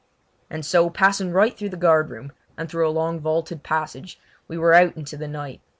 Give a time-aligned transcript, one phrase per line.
[0.49, 4.57] And so, passing right through the guard room, and through a long vaulted passage, we
[4.57, 5.61] were out into the night.